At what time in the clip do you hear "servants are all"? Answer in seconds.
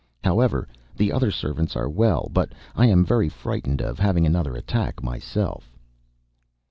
1.29-1.93